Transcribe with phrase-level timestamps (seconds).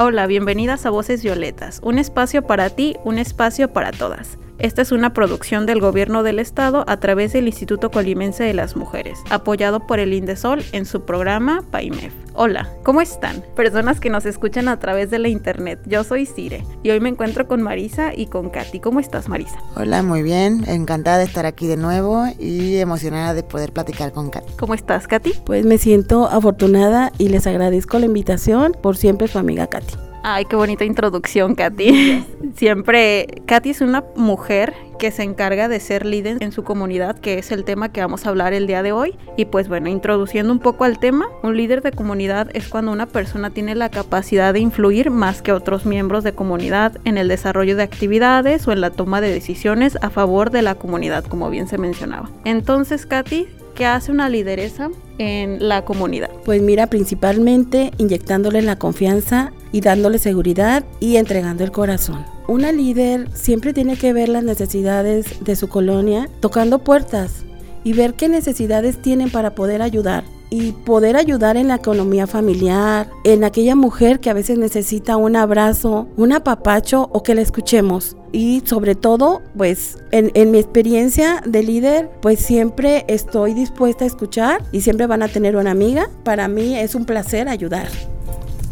[0.00, 4.38] Hola, bienvenidas a Voces Violetas, un espacio para ti, un espacio para todas.
[4.58, 8.74] Esta es una producción del Gobierno del Estado a través del Instituto Colimense de las
[8.74, 12.12] Mujeres, apoyado por el Indesol en su programa PAIMEF.
[12.34, 13.44] Hola, ¿cómo están?
[13.54, 15.78] Personas que nos escuchan a través de la internet.
[15.86, 18.80] Yo soy Cire y hoy me encuentro con Marisa y con Katy.
[18.80, 19.58] ¿Cómo estás, Marisa?
[19.76, 20.64] Hola, muy bien.
[20.66, 24.54] Encantada de estar aquí de nuevo y emocionada de poder platicar con Katy.
[24.58, 25.34] ¿Cómo estás, Katy?
[25.44, 30.07] Pues me siento afortunada y les agradezco la invitación por siempre su amiga Katy.
[30.30, 32.22] Ay, qué bonita introducción, Katy.
[32.54, 37.38] Siempre, Katy es una mujer que se encarga de ser líder en su comunidad, que
[37.38, 39.16] es el tema que vamos a hablar el día de hoy.
[39.38, 43.06] Y pues bueno, introduciendo un poco al tema, un líder de comunidad es cuando una
[43.06, 47.74] persona tiene la capacidad de influir más que otros miembros de comunidad en el desarrollo
[47.74, 51.68] de actividades o en la toma de decisiones a favor de la comunidad, como bien
[51.68, 52.28] se mencionaba.
[52.44, 56.28] Entonces, Katy, ¿qué hace una lideresa en la comunidad?
[56.44, 62.24] Pues mira, principalmente inyectándole la confianza y dándole seguridad y entregando el corazón.
[62.46, 67.44] Una líder siempre tiene que ver las necesidades de su colonia, tocando puertas
[67.84, 73.10] y ver qué necesidades tienen para poder ayudar y poder ayudar en la economía familiar,
[73.24, 78.16] en aquella mujer que a veces necesita un abrazo, un apapacho o que la escuchemos.
[78.32, 84.06] Y sobre todo, pues en, en, mi experiencia de líder, pues siempre estoy dispuesta a
[84.06, 86.08] escuchar y siempre van a tener una amiga.
[86.24, 87.88] Para mí es un placer ayudar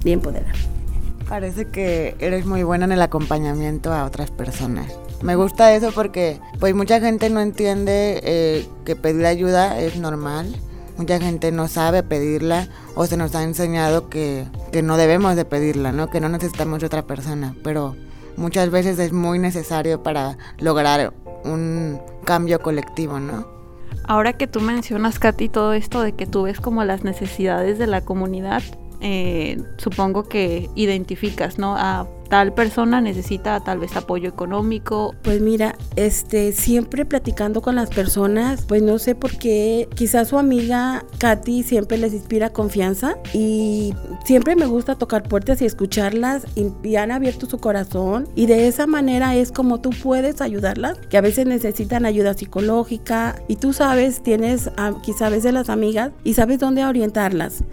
[0.05, 0.76] y empoderar.
[1.29, 4.93] Parece que eres muy buena en el acompañamiento a otras personas.
[5.23, 10.55] Me gusta eso porque pues mucha gente no entiende eh, que pedir ayuda es normal.
[10.97, 15.45] Mucha gente no sabe pedirla o se nos ha enseñado que, que no debemos de
[15.45, 16.09] pedirla, ¿no?
[16.09, 17.57] que no necesitamos de otra persona.
[17.65, 17.97] Pero
[18.37, 21.13] muchas veces es muy necesario para lograr
[21.45, 23.47] un cambio colectivo, ¿no?
[24.05, 27.87] Ahora que tú mencionas, Katy, todo esto de que tú ves como las necesidades de
[27.89, 28.63] la comunidad,
[29.01, 31.77] eh, supongo que identificas, ¿no?
[31.77, 35.15] A tal persona necesita tal vez apoyo económico.
[35.23, 40.39] Pues mira, este siempre platicando con las personas, pues no sé por qué, quizás su
[40.39, 43.95] amiga Katy siempre les inspira confianza y
[44.25, 48.87] siempre me gusta tocar puertas y escucharlas y, han abierto su corazón y de esa
[48.87, 54.23] manera es como tú puedes ayudarlas, que a veces necesitan ayuda psicológica y tú sabes,
[54.23, 54.71] tienes
[55.03, 57.65] quizás a las amigas y sabes dónde orientarlas.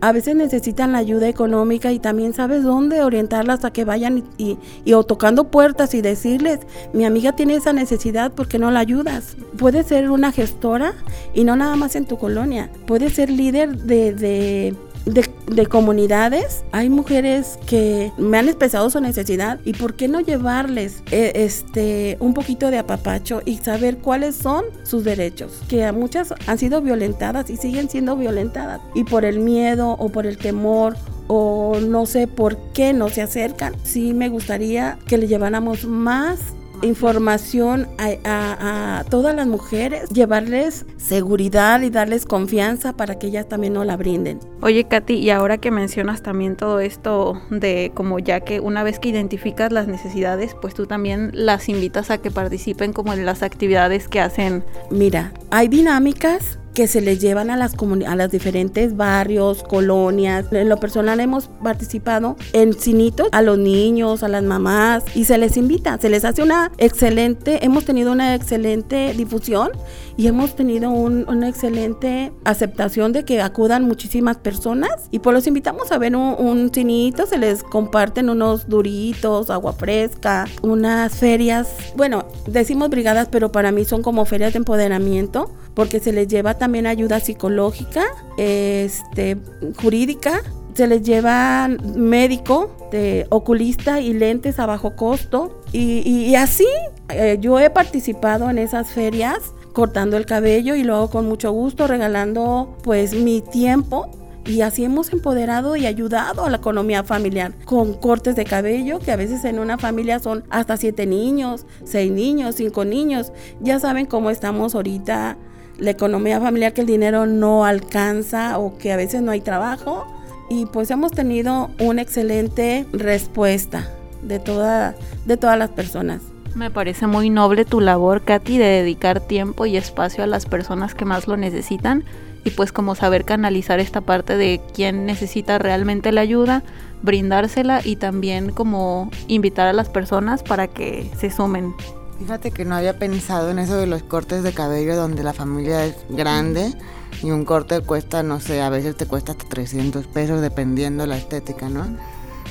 [0.00, 4.24] A veces necesitan la ayuda económica y también sabes dónde orientarlas a que vayan y,
[4.38, 6.60] y, y, o tocando puertas y decirles,
[6.92, 9.36] mi amiga tiene esa necesidad porque no la ayudas.
[9.56, 10.94] Puedes ser una gestora
[11.34, 12.70] y no nada más en tu colonia.
[12.86, 14.76] Puedes ser líder de, de
[15.08, 20.20] de, de, comunidades, hay mujeres que me han expresado su necesidad y por qué no
[20.20, 25.92] llevarles eh, este un poquito de apapacho y saber cuáles son sus derechos, que a
[25.92, 30.36] muchas han sido violentadas y siguen siendo violentadas y por el miedo o por el
[30.36, 30.96] temor
[31.28, 33.74] o no sé por qué no se acercan.
[33.84, 40.86] Sí me gustaría que le lleváramos más información a, a, a, todas las mujeres, llevarles
[40.96, 44.40] seguridad y darles confianza para que ellas también no la brinden.
[44.60, 48.98] Oye, Katy, y ahora que mencionas también todo esto de como ya que una vez
[48.98, 53.42] que identificas las necesidades, pues tú también las invitas a que participen como en las
[53.42, 54.64] actividades que hacen.
[54.90, 57.74] Mira, hay dinámicas que se les llevan a las,
[58.06, 60.46] a las diferentes barrios, colonias.
[60.52, 65.38] En lo personal hemos participado en cinitos a los niños, a las mamás y se
[65.38, 69.72] les invita, se les hace una excelente, hemos tenido una excelente difusión
[70.16, 75.48] y hemos tenido un, una excelente aceptación de que acudan muchísimas personas y pues los
[75.48, 81.68] invitamos a ver un, un cinito, se les comparten unos duritos, agua fresca, unas ferias,
[81.96, 86.54] bueno, decimos brigadas, pero para mí son como ferias de empoderamiento porque se les lleva
[86.54, 88.04] también ayuda psicológica,
[88.36, 89.36] este,
[89.80, 90.40] jurídica,
[90.74, 95.60] se les lleva médico, de oculista y lentes a bajo costo.
[95.72, 96.66] Y, y, y así
[97.08, 101.86] eh, yo he participado en esas ferias cortando el cabello y luego con mucho gusto
[101.86, 104.10] regalando pues mi tiempo
[104.48, 109.12] y así hemos empoderado y ayudado a la economía familiar con cortes de cabello, que
[109.12, 113.30] a veces en una familia son hasta siete niños, seis niños, cinco niños.
[113.60, 115.36] Ya saben cómo estamos ahorita
[115.78, 120.06] la economía familiar, que el dinero no alcanza o que a veces no hay trabajo.
[120.50, 123.88] Y pues hemos tenido una excelente respuesta.
[124.22, 124.94] de, toda,
[125.26, 126.22] de todas las personas.
[126.54, 130.94] Me parece muy noble tu labor, Katy, de dedicar tiempo y espacio a las personas
[130.94, 132.04] que más lo necesitan
[132.44, 136.62] y pues como saber canalizar esta parte de quién necesita realmente la ayuda,
[137.02, 141.74] brindársela y también como invitar a las personas para que se sumen.
[142.18, 145.84] Fíjate que no había pensado en eso de los cortes de cabello donde la familia
[145.84, 146.74] es grande
[147.22, 151.16] y un corte cuesta, no sé, a veces te cuesta hasta 300 pesos dependiendo la
[151.16, 151.86] estética, ¿no?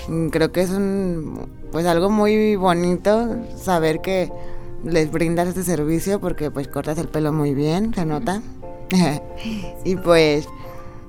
[0.08, 4.32] Mm, creo que es un, pues algo muy bonito saber que
[4.86, 8.42] les brindas este servicio porque pues cortas el pelo muy bien, se nota.
[9.84, 10.48] y pues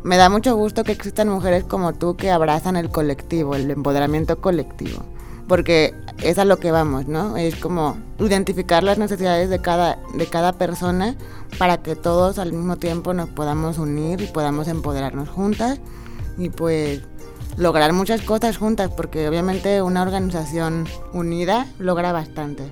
[0.02, 4.40] me da mucho gusto que existan mujeres como tú que abrazan el colectivo, el empoderamiento
[4.40, 5.02] colectivo.
[5.46, 7.36] Porque es a lo que vamos, ¿no?
[7.36, 11.16] Es como identificar las necesidades de cada, de cada persona
[11.58, 15.80] para que todos al mismo tiempo nos podamos unir y podamos empoderarnos juntas
[16.36, 17.02] y pues
[17.56, 22.64] lograr muchas cosas juntas, porque obviamente una organización unida logra bastante.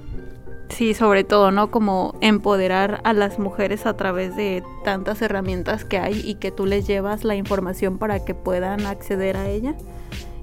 [0.69, 1.71] Sí, sobre todo, ¿no?
[1.71, 6.67] Como empoderar a las mujeres a través de tantas herramientas que hay y que tú
[6.67, 9.75] les llevas la información para que puedan acceder a ella.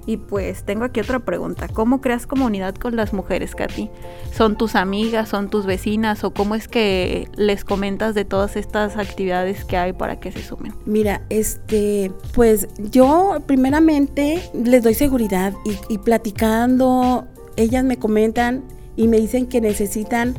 [0.05, 1.67] Y pues tengo aquí otra pregunta.
[1.67, 3.89] ¿Cómo creas comunidad con las mujeres, Katy?
[4.33, 8.97] ¿Son tus amigas, son tus vecinas o cómo es que les comentas de todas estas
[8.97, 10.73] actividades que hay para que se sumen?
[10.85, 18.63] Mira, este, pues yo primeramente les doy seguridad y, y platicando, ellas me comentan
[18.95, 20.35] y me dicen que necesitan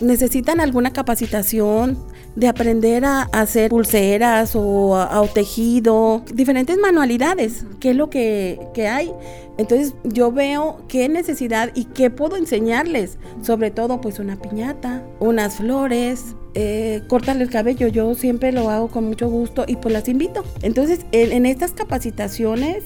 [0.00, 1.98] necesitan alguna capacitación
[2.40, 8.88] de aprender a, hacer pulseras o a, tejido, diferentes manualidades, qué es lo que, que,
[8.88, 9.12] hay.
[9.58, 15.56] Entonces yo veo qué necesidad y qué puedo enseñarles, sobre todo pues una piñata, unas
[15.56, 20.08] flores, eh, cortarle el cabello, yo siempre lo hago con mucho gusto y pues las
[20.08, 20.42] invito.
[20.62, 22.84] Entonces en, en estas capacitaciones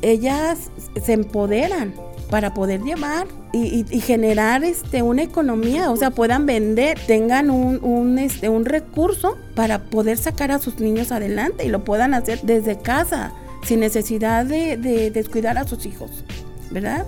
[0.00, 0.70] ellas
[1.04, 1.92] se empoderan
[2.30, 8.18] para poder llevar y, generar este una economía, o sea, puedan vender, tengan un, un,
[8.18, 12.78] este, un recurso para poder sacar a sus niños adelante y lo puedan hacer desde
[12.78, 13.32] casa,
[13.64, 16.24] sin necesidad de, de descuidar a sus hijos,
[16.70, 17.06] ¿verdad?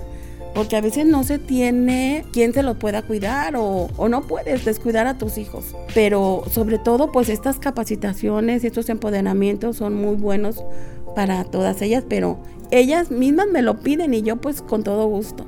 [0.53, 4.65] Porque a veces no se tiene quien se los pueda cuidar o, o, no puedes
[4.65, 5.75] descuidar a tus hijos.
[5.95, 10.63] Pero sobre todo, pues estas capacitaciones estos empoderamientos son muy buenos
[11.15, 12.37] para todas ellas, pero
[12.69, 15.45] ellas mismas me lo piden y yo pues con todo gusto.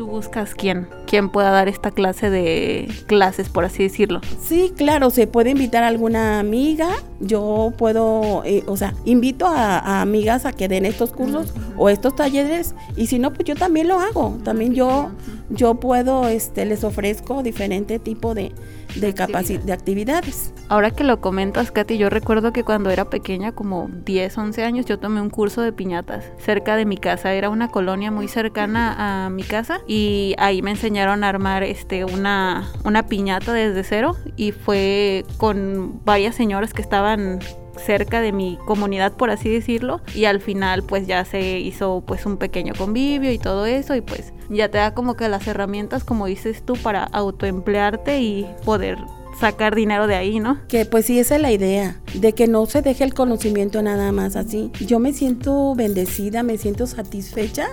[0.00, 0.88] ¿Tú buscas quién?
[1.06, 4.22] ¿Quién pueda dar esta clase de clases, por así decirlo?
[4.40, 6.88] Sí, claro, se puede invitar a alguna amiga.
[7.20, 12.14] Yo puedo, eh, o sea, invito a, amigas a que den estos cursos o estos
[12.14, 12.74] talleres.
[12.94, 14.36] Y si no, pues yo también lo hago.
[14.44, 15.10] También yo,
[15.48, 18.52] yo puedo, este, les ofrezco diferente tipo de,
[18.96, 20.52] de, de actividades.
[20.68, 24.84] Ahora que lo comentas, Katy, yo recuerdo que cuando era pequeña, como 10, 11 años,
[24.84, 27.32] yo tomé un curso de piñatas cerca de mi casa.
[27.32, 32.04] Era una colonia muy cercana a mi casa y ahí me enseñaron a armar este,
[32.04, 37.40] una, una piñata desde cero y fue con varias señoras que estaban
[37.84, 42.26] cerca de mi comunidad por así decirlo y al final pues ya se hizo pues
[42.26, 46.04] un pequeño convivio y todo eso y pues ya te da como que las herramientas
[46.04, 48.98] como dices tú para autoemplearte y poder
[49.38, 50.58] sacar dinero de ahí, ¿no?
[50.68, 54.12] Que pues sí, esa es la idea, de que no se deje el conocimiento nada
[54.12, 54.70] más así.
[54.86, 57.68] Yo me siento bendecida, me siento satisfecha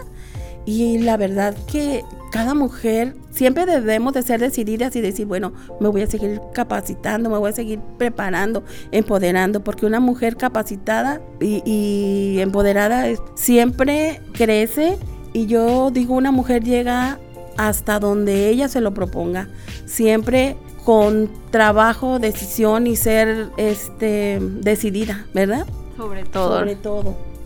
[0.68, 5.88] y la verdad que cada mujer siempre debemos de ser decididas y decir, bueno, me
[5.88, 12.38] voy a seguir capacitando, me voy a seguir preparando, empoderando, porque una mujer capacitada y,
[12.40, 13.06] empoderada
[13.36, 14.98] siempre crece
[15.32, 17.18] y yo digo, una mujer llega
[17.56, 19.48] hasta donde ella se lo proponga,
[19.86, 25.66] siempre con trabajo, decisión y ser este decidida, ¿verdad?
[25.96, 26.60] Sobre todo.
[26.60, 27.37] Sobre todo.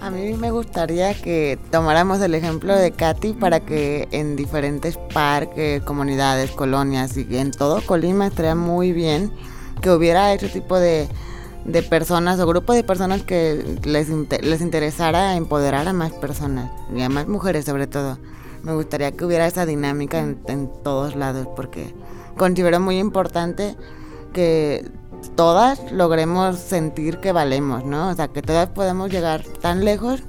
[0.00, 5.82] A mí me gustaría que tomáramos el ejemplo de Katy para que en diferentes parques,
[5.82, 9.32] comunidades, colonias y en todo Colima estaría muy bien
[9.80, 11.08] que hubiera ese tipo de,
[11.90, 17.08] personas o grupo de personas que les, les interesara empoderar a más personas y a
[17.08, 18.18] más mujeres sobre todo.
[18.62, 21.94] Me gustaría que hubiera esa dinámica en, en todos lados porque
[22.36, 23.76] considero muy importante
[24.32, 24.88] que
[25.34, 28.08] todas logremos sentir que valemos, ¿no?
[28.08, 30.22] O sea, que todas podemos llegar tan lejos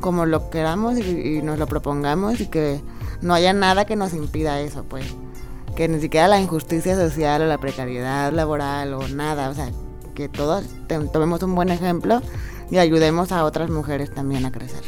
[0.00, 2.80] como lo queramos y, nos lo propongamos y que
[3.20, 5.06] no haya nada que nos impida eso, pues.
[5.76, 9.70] Que ni siquiera la injusticia social o la precariedad laboral o nada, o sea,
[10.14, 10.64] que todos
[11.12, 12.20] tomemos un buen ejemplo
[12.70, 14.82] y ayudemos a otras mujeres también a crecer.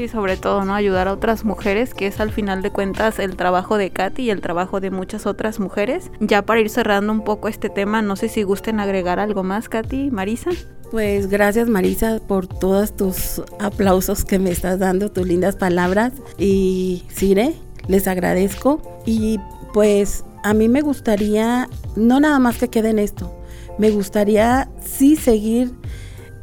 [0.00, 0.74] Sí, sobre todo, ¿no?
[0.74, 4.30] Ayudar a otras mujeres, que es al final de cuentas el trabajo de Katy y
[4.30, 6.10] el trabajo de muchas otras mujeres.
[6.20, 9.68] Ya para ir cerrando un poco este tema, no sé si gusten agregar algo más,
[9.68, 10.52] Katy, Marisa.
[10.90, 16.14] Pues gracias Marisa por todos tus aplausos que me estás dando, tus lindas palabras.
[16.38, 17.52] Y Sire,
[17.86, 19.02] les agradezco.
[19.04, 19.38] Y
[19.74, 23.38] pues a mí me gustaría, no nada más que quede en esto,
[23.76, 25.72] me gustaría sí seguir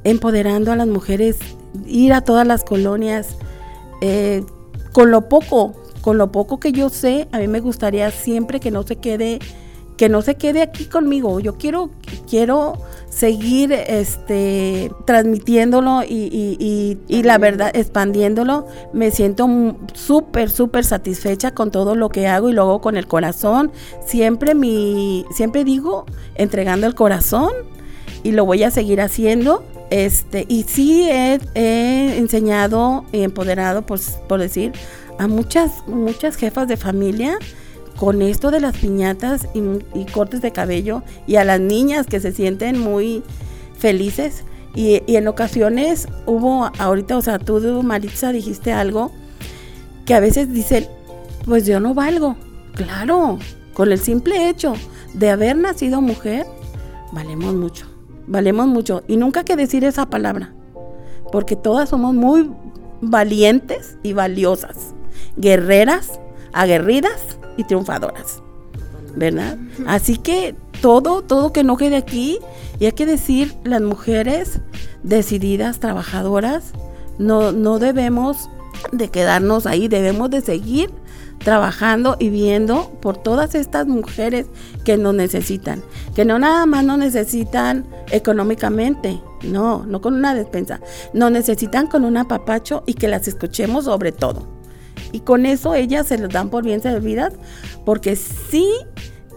[0.04, 1.40] empoderando a las mujeres,
[1.88, 3.36] ir a todas las colonias,
[4.02, 4.44] eh,
[4.92, 8.72] con lo poco, con lo poco que yo sé, a mí me gustaría siempre que
[8.72, 9.40] no se quede,
[9.98, 11.40] que no se quede aquí conmigo.
[11.40, 11.90] Yo quiero,
[12.30, 12.74] quiero
[13.10, 18.68] seguir este, transmitiéndolo y, la verdad, expandiéndolo.
[18.94, 19.48] Me siento
[19.94, 23.72] súper, súper satisfecha con todo lo que hago y luego con el corazón.
[24.06, 27.52] Siempre, mi, siempre digo, entregando el corazón
[28.24, 29.64] y lo voy a seguir haciendo.
[29.90, 31.40] Este, y sí he,
[32.18, 34.74] enseñado y empoderado, pues, por decir,
[35.18, 37.38] a muchas, muchas jefas de familia
[37.98, 42.32] con esto de las piñatas y, cortes de cabello y a las niñas que se
[42.32, 43.24] sienten muy
[43.78, 44.44] felices.
[44.76, 49.12] Y, en ocasiones hubo, ahorita, o sea, tú, Maritza, dijiste algo
[50.06, 50.88] que a veces dicen,
[51.46, 52.36] pues yo no valgo.
[52.76, 53.40] Claro,
[53.74, 54.74] con el simple hecho
[55.14, 56.46] de haber nacido mujer,
[57.12, 57.86] valemos mucho,
[58.28, 59.04] valemos mucho.
[59.08, 60.54] Y nunca hay que decir esa palabra,
[61.32, 62.52] porque todas somos muy
[63.02, 64.94] valientes y valiosas,
[65.38, 66.20] guerreras,
[66.54, 68.42] aguerridas y triunfadoras,
[69.16, 69.58] ¿verdad?
[69.88, 72.40] Así que todo, todo que no quede aquí,
[72.80, 74.60] y hay que decir, las mujeres
[75.04, 76.74] decididas, trabajadoras,
[77.18, 78.50] no, no debemos
[78.92, 80.92] de quedarnos ahí, debemos de seguir
[81.40, 84.48] trabajando y viendo por todas estas mujeres
[84.84, 85.84] que nos necesitan,
[86.16, 90.82] que no nada más nos necesitan económicamente, no, no con una despensa,
[91.14, 94.48] nos necesitan con un apapacho y que las escuchemos sobre todo.
[95.12, 97.34] Y con eso ellas se les dan por bien servidas
[97.86, 98.68] porque sí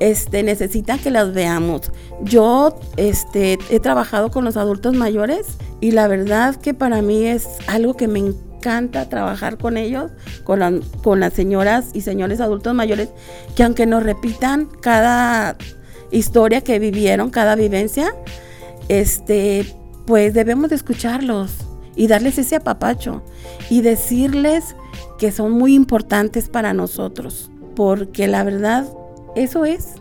[0.01, 1.93] este, necesitan que las veamos.
[2.23, 5.47] Yo este, he trabajado con los adultos mayores
[5.81, 10.11] y la verdad que para mí es algo que me encanta trabajar con ellos,
[10.45, 13.09] con, con las señoras y señores adultos mayores,
[13.57, 15.57] que aunque nos repitan cada
[16.11, 18.15] historia que vivieron, cada vivencia,
[18.89, 19.75] este,
[20.07, 21.53] pues debemos de escucharlos
[21.97, 23.23] y darles ese apapacho
[23.69, 24.75] y decirles
[25.19, 28.87] que son muy importantes para nosotros, porque la verdad,
[29.37, 29.95] eso es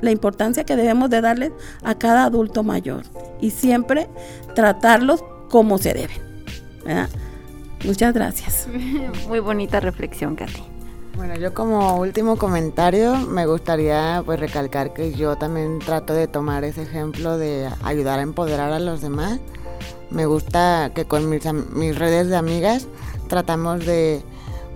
[0.00, 1.52] la importancia que debemos de darles
[1.82, 3.04] a cada adulto mayor
[3.40, 4.08] y siempre
[4.54, 6.24] tratarlos como se deben.
[7.84, 8.66] Muchas gracias.
[9.28, 10.62] Muy bonita reflexión, Katy.
[11.16, 16.64] Bueno, yo como último comentario me gustaría pues recalcar que yo también trato de tomar
[16.64, 19.38] ese ejemplo de ayudar a empoderar a los demás.
[20.10, 22.88] Me gusta que con mis, mis redes de amigas
[23.28, 24.22] tratamos de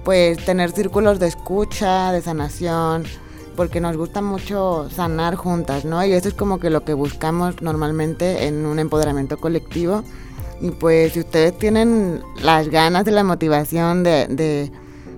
[0.04, 3.04] pues tener círculos de escucha, de sanación,
[3.56, 6.04] porque nos gusta mucho sanar juntas, ¿no?
[6.04, 10.04] Y eso es como que lo que buscamos normalmente en un empoderamiento colectivo.
[10.60, 14.72] Y pues si ustedes tienen las ganas y la motivación de, de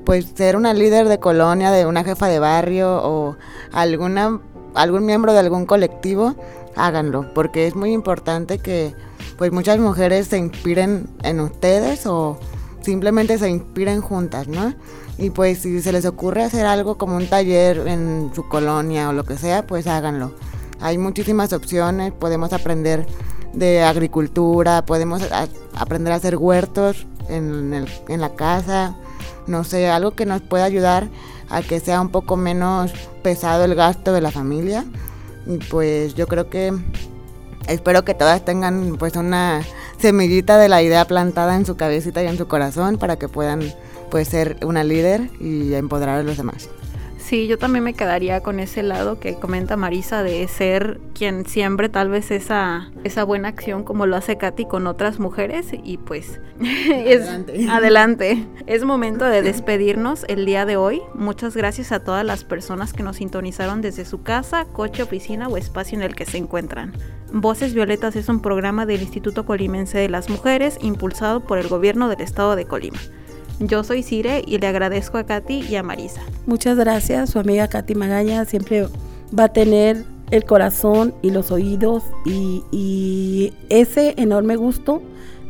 [0.05, 3.37] pues ser una líder de colonia, de una jefa de barrio o
[3.73, 4.41] alguna
[4.75, 6.35] algún miembro de algún colectivo,
[6.77, 8.95] háganlo, porque es muy importante que
[9.37, 12.39] pues muchas mujeres se inspiren en ustedes o
[12.83, 14.75] simplemente se inspiren juntas, ¿no?
[15.19, 19.13] Y pues si se les ocurre hacer algo como un taller en su colonia o
[19.13, 20.33] lo que sea, pues háganlo.
[20.81, 23.07] Hay muchísimas opciones, podemos aprender
[23.53, 25.23] de agricultura, podemos
[25.75, 28.97] aprender a hacer huertos en, en la casa,
[29.47, 31.09] no sé, algo que nos pueda ayudar
[31.49, 32.93] a que sea un poco menos
[33.23, 34.85] pesado el gasto de la familia.
[35.47, 36.73] Y pues yo creo que
[37.67, 39.63] espero que todas tengan pues una
[39.99, 43.63] semillita de la idea plantada en su cabecita y en su corazón para que puedan
[44.11, 46.69] pues ser una líder y empoderar a los demás.
[47.31, 51.89] Sí, yo también me quedaría con ese lado que comenta Marisa de ser quien siembre
[51.89, 56.41] tal vez esa, esa buena acción como lo hace Katy con otras mujeres y pues
[56.61, 57.69] es adelante.
[57.71, 58.47] adelante.
[58.67, 61.03] Es momento de despedirnos el día de hoy.
[61.15, 65.57] Muchas gracias a todas las personas que nos sintonizaron desde su casa, coche, oficina o
[65.57, 66.95] espacio en el que se encuentran.
[67.33, 72.09] Voces Violetas es un programa del Instituto Colimense de las Mujeres impulsado por el gobierno
[72.09, 72.99] del estado de Colima.
[73.61, 76.23] Yo soy Cire y le agradezco a Katy y a Marisa.
[76.47, 78.89] Muchas gracias, su amiga Katy Magaña siempre
[79.39, 85.03] va a tener el corazón y los oídos y, ese enorme gusto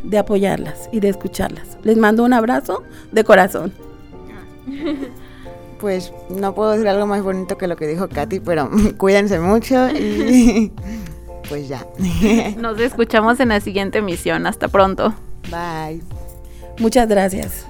[0.03, 1.79] de apoyarlas y de escucharlas.
[1.85, 3.73] Les mando un abrazo de corazón.
[5.81, 9.89] Pues no puedo decir algo más bonito que lo que dijo Katy, pero cuídense mucho
[9.89, 10.71] y
[11.49, 11.87] pues ya.
[12.59, 14.47] Nos escuchamos en la siguiente emisión.
[14.47, 15.15] Hasta pronto.
[15.51, 16.03] Bye.
[16.81, 17.67] Muchas gracias.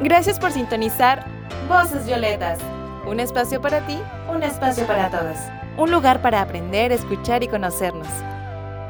[0.00, 1.24] Gracias por sintonizar
[1.66, 2.58] Voces Violetas,
[3.06, 3.98] un espacio para ti,
[4.30, 5.38] un espacio para todos,
[5.78, 8.33] un lugar para aprender, escuchar y conocernos.